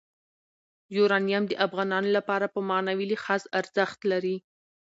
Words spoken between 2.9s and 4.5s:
لحاظ ارزښت لري.